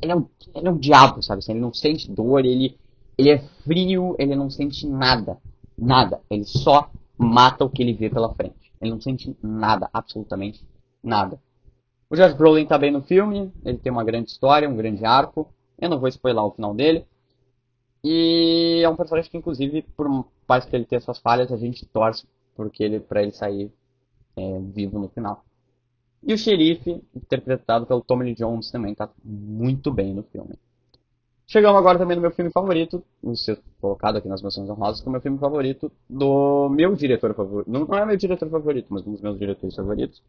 [0.01, 1.39] Ele é um, ele é um diabo, sabe?
[1.39, 2.77] Assim, ele não sente dor, ele,
[3.17, 5.37] ele é frio, ele não sente nada.
[5.77, 6.21] Nada.
[6.29, 8.73] Ele só mata o que ele vê pela frente.
[8.81, 10.61] Ele não sente nada, absolutamente
[11.01, 11.39] nada.
[12.09, 15.47] O Josh Brolin tá bem no filme, ele tem uma grande história, um grande arco.
[15.79, 17.05] Eu não vou spoiler o final dele.
[18.03, 21.85] E é um personagem que, inclusive, por mais que ele tenha suas falhas, a gente
[21.85, 23.71] torce porque ele, pra ele sair
[24.35, 25.43] é, vivo no final.
[26.25, 30.57] E o xerife, interpretado pelo Tommy Lee Jones, também tá muito bem no filme.
[31.45, 35.11] Chegamos agora também no meu filme favorito, no ser colocado aqui nas menções honrosas, como
[35.11, 37.69] meu filme favorito do meu diretor favorito.
[37.69, 40.23] Não, não é meu diretor favorito, mas um dos meus diretores favoritos.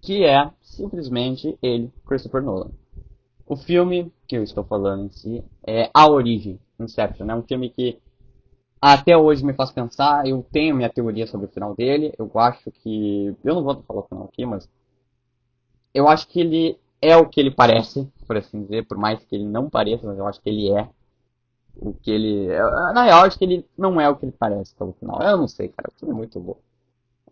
[0.00, 2.70] Que é simplesmente ele, Christopher Nolan.
[3.44, 7.28] O filme que eu estou falando em si é A Origem, Inception.
[7.28, 7.98] É um filme que
[8.80, 10.26] até hoje me faz pensar.
[10.26, 12.12] Eu tenho minha teoria sobre o final dele.
[12.18, 13.34] Eu acho que.
[13.44, 14.68] Eu não vou falar o final aqui, mas.
[15.94, 19.34] Eu acho que ele é o que ele parece, por assim dizer, por mais que
[19.34, 20.88] ele não pareça, mas eu acho que ele é
[21.76, 22.48] o que ele.
[22.94, 25.20] Na real, eu acho que ele não é o que ele parece pelo final.
[25.22, 26.56] Eu não sei, cara, o filme é muito bom.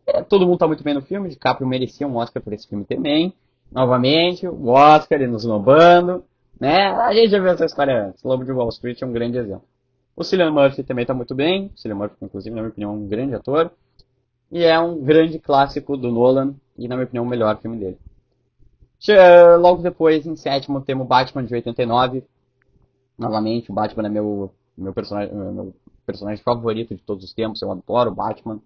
[0.07, 2.85] É, todo mundo tá muito bem no filme, DiCaprio merecia um Oscar por esse filme
[2.85, 3.35] também.
[3.73, 6.25] Novamente, o Oscar, ele nos lombando,
[6.61, 6.89] né?
[6.89, 8.23] A gente já viu essa história antes.
[8.23, 9.65] Lobo de Wall Street é um grande exemplo.
[10.17, 11.73] O Cillian Murphy também tá muito bem.
[11.75, 13.71] O Cillian Murphy, inclusive, na minha opinião, é um grande ator.
[14.51, 17.99] E é um grande clássico do Nolan e, na minha opinião, o melhor filme dele.
[19.61, 22.25] Logo depois, em sétimo, temos Batman de 89.
[23.19, 25.75] Novamente, o Batman é meu, meu, personagem, meu
[26.07, 27.61] personagem favorito de todos os tempos.
[27.61, 28.61] Eu adoro o Batman.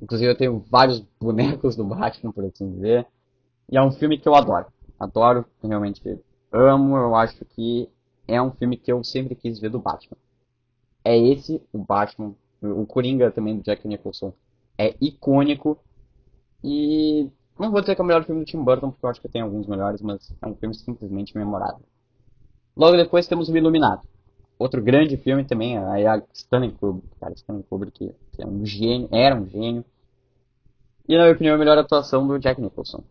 [0.00, 3.06] Inclusive, eu tenho vários bonecos do Batman, por assim dizer.
[3.70, 4.66] E é um filme que eu adoro.
[4.98, 6.02] Adoro, realmente
[6.50, 6.96] amo.
[6.96, 7.88] Eu acho que
[8.26, 10.16] é um filme que eu sempre quis ver do Batman.
[11.04, 12.34] É esse o Batman.
[12.60, 14.32] O Coringa também do Jack Nicholson
[14.78, 15.78] é icônico.
[16.62, 17.28] E
[17.58, 19.28] não vou dizer que é o melhor filme do Tim Burton, porque eu acho que
[19.28, 21.82] tem alguns melhores, mas é um filme simplesmente memorável.
[22.76, 24.02] Logo depois temos o Iluminado.
[24.58, 27.08] Outro grande filme também, é a Stanley Kubrick.
[27.18, 29.84] Cara, Stanley Kubrick que é um gênio, era um gênio.
[31.08, 33.02] E na minha opinião, a melhor atuação do Jack Nicholson.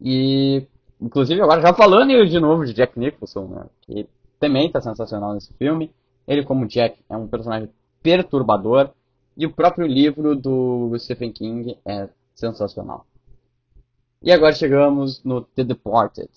[0.00, 0.66] E,
[1.00, 4.08] inclusive, agora já falando de novo de Jack Nicholson, né, que
[4.40, 5.92] também está sensacional nesse filme.
[6.26, 7.68] Ele, como Jack, é um personagem
[8.02, 8.90] perturbador.
[9.36, 13.06] E o próprio livro do Stephen King é sensacional.
[14.22, 16.28] E agora chegamos no The Deported,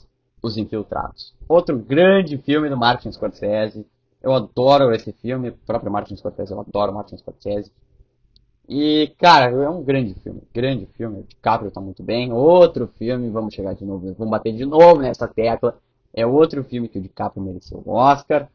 [0.41, 1.33] Os Infiltrados.
[1.47, 3.85] Outro grande filme do Martin Scorsese.
[4.23, 7.71] Eu adoro esse filme, o próprio Martin Scorsese, eu adoro Martin Scorsese.
[8.67, 11.19] E, cara, é um grande filme, grande filme.
[11.19, 12.33] O DiCaprio tá muito bem.
[12.33, 15.77] Outro filme, vamos chegar de novo, vamos bater de novo nessa tecla.
[16.11, 18.49] É outro filme que o DiCaprio mereceu o Oscar.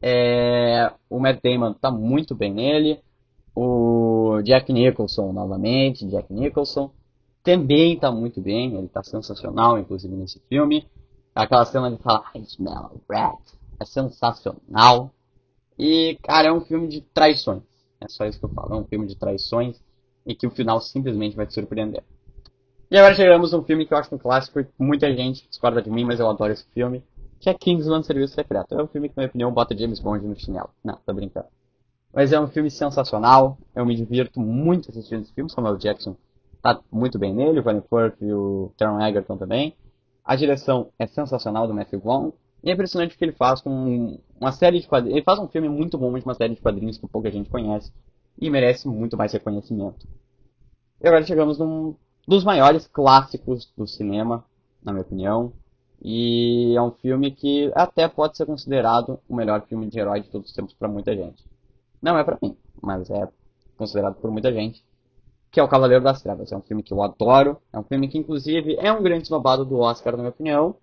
[0.00, 3.00] É, o Matt Damon tá muito bem nele.
[3.54, 6.90] O Jack Nicholson, novamente, Jack Nicholson,
[7.42, 8.76] também tá muito bem.
[8.76, 10.86] Ele tá sensacional, inclusive, nesse filme.
[11.34, 13.38] Aquela cena de falar, I smell rat.
[13.80, 15.10] É sensacional.
[15.78, 17.62] E, cara, é um filme de traições.
[18.00, 18.74] É só isso que eu falo.
[18.74, 19.80] É um filme de traições
[20.26, 22.02] e que o final simplesmente vai te surpreender.
[22.90, 25.82] E agora chegamos a um filme que eu acho um clássico e muita gente discorda
[25.82, 27.02] de mim, mas eu adoro esse filme,
[27.46, 28.74] que é Kingsman Serviço Secreto.
[28.74, 30.68] É um filme que, na minha opinião, bota James Bond no chinelo.
[30.82, 31.46] Não, tô brincando.
[32.12, 36.16] Mas é um filme sensacional, eu me divirto muito assistindo esse filme, Samuel Jackson
[36.60, 39.76] tá muito bem nele, o Vanny Firth e o Taron Egerton também.
[40.24, 42.32] A direção é sensacional do Matthew Vaughn,
[42.64, 45.16] e é impressionante o que ele faz com uma série de quadrinhos.
[45.16, 47.92] Ele faz um filme muito bom de uma série de quadrinhos que pouca gente conhece
[48.40, 50.04] e merece muito mais reconhecimento.
[51.00, 51.94] E agora chegamos num
[52.26, 54.44] dos maiores clássicos do cinema,
[54.82, 55.52] na minha opinião.
[56.02, 60.28] E é um filme que até pode ser considerado o melhor filme de herói de
[60.28, 61.44] todos os tempos para muita gente.
[62.00, 63.28] Não é para mim, mas é
[63.76, 64.84] considerado por muita gente.
[65.50, 66.52] Que é o Cavaleiro das Trevas.
[66.52, 67.58] É um filme que eu adoro.
[67.72, 70.76] É um filme que, inclusive, é um grande snobado do Oscar, na minha opinião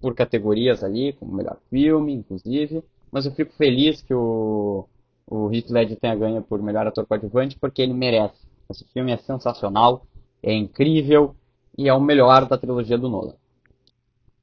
[0.00, 2.82] por categorias ali, como melhor filme, inclusive.
[3.10, 4.86] Mas eu fico feliz que o,
[5.26, 8.46] o Heath Ledger tenha ganho por melhor ator coadjuvante, porque ele merece.
[8.70, 10.06] Esse filme é sensacional,
[10.42, 11.34] é incrível
[11.78, 13.34] e é o melhor da trilogia do Nolan.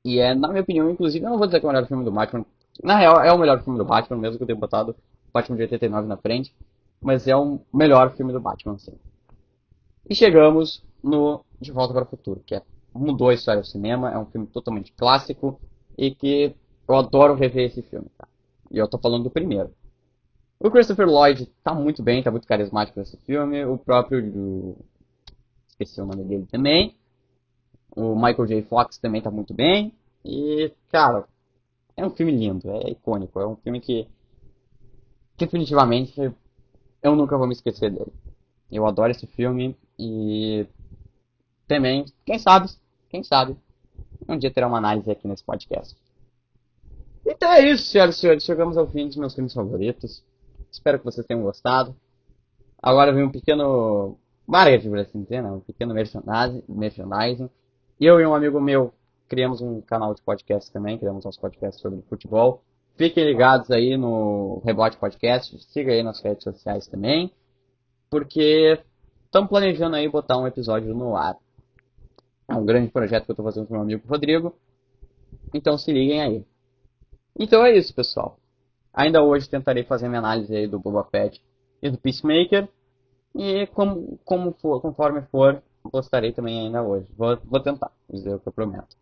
[0.03, 2.03] E é, na minha opinião, inclusive, eu não vou dizer que é o melhor filme
[2.03, 2.45] do Batman.
[2.83, 4.95] Na real, é o melhor filme do Batman, mesmo que eu tenha botado
[5.33, 6.53] Batman de 89 na frente.
[7.01, 8.93] Mas é o melhor filme do Batman, sim.
[10.09, 12.61] E chegamos no De Volta para o Futuro, que é
[12.93, 15.59] mudou a história do cinema, é um filme totalmente clássico
[15.97, 16.55] e que
[16.87, 18.27] eu adoro rever esse filme, tá?
[18.69, 19.71] E eu tô falando do primeiro.
[20.59, 23.65] O Christopher Lloyd tá muito bem, tá muito carismático nesse filme.
[23.65, 24.31] O próprio.
[24.31, 24.77] Do...
[25.67, 26.95] Esqueci o nome dele também.
[27.95, 28.61] O Michael J.
[28.63, 29.93] Fox também tá muito bem.
[30.25, 31.27] E, cara,
[31.95, 33.39] é um filme lindo, é icônico.
[33.39, 34.07] É um filme que.
[35.37, 36.31] Definitivamente
[37.01, 38.13] eu nunca vou me esquecer dele.
[38.71, 40.65] Eu adoro esse filme e.
[41.67, 42.69] Também, quem sabe,
[43.09, 43.55] quem sabe,
[44.27, 45.95] um dia terá uma análise aqui nesse podcast.
[47.25, 48.43] Então é isso, senhoras e senhores.
[48.43, 50.23] Chegamos ao fim dos meus filmes favoritos.
[50.71, 51.95] Espero que vocês tenham gostado.
[52.81, 55.51] Agora vem um pequeno marketing, por assim dizer, né?
[55.51, 57.49] um pequeno merchandising.
[58.05, 58.93] Eu e um amigo meu
[59.29, 62.61] criamos um canal de podcast também, criamos uns podcasts sobre futebol.
[62.97, 67.31] Fiquem ligados aí no Rebote Podcast, siga aí nas redes sociais também,
[68.09, 68.77] porque
[69.23, 71.37] estamos planejando aí botar um episódio no ar.
[72.49, 74.53] É um grande projeto que eu estou fazendo com meu amigo Rodrigo.
[75.53, 76.45] Então se liguem aí.
[77.39, 78.37] Então é isso, pessoal.
[78.93, 81.41] Ainda hoje tentarei fazer minha análise aí do Boba Fett
[81.81, 82.67] e do Peacemaker.
[83.33, 87.07] E como, como for, conforme for, postarei também ainda hoje.
[87.17, 88.95] Vou, vou tentar, dizer o que eu prometo.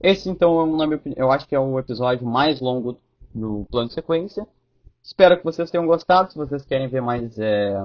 [0.00, 2.98] Esse então, minha opinião, eu acho que é o episódio mais longo
[3.34, 4.46] do plano de sequência.
[5.02, 6.32] Espero que vocês tenham gostado.
[6.32, 7.76] Se vocês querem ver mais é,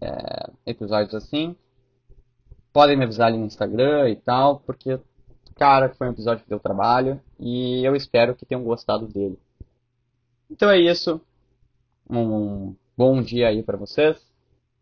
[0.00, 1.56] é, episódios assim,
[2.72, 4.98] podem me avisar ali no Instagram e tal, porque,
[5.56, 9.38] cara, foi um episódio que deu trabalho e eu espero que tenham gostado dele.
[10.50, 11.20] Então é isso.
[12.10, 14.16] Um bom dia aí para vocês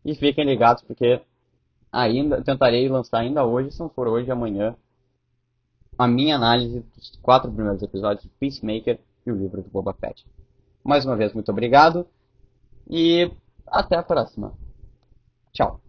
[0.03, 1.21] e fiquem ligados porque
[1.97, 4.75] ainda tentarei lançar ainda hoje, se não for hoje, amanhã,
[5.97, 10.25] a minha análise dos quatro primeiros episódios de Peacemaker e o livro do Boba Fett.
[10.83, 12.05] Mais uma vez, muito obrigado
[12.89, 13.31] e
[13.65, 14.53] até a próxima.
[15.51, 15.81] Tchau.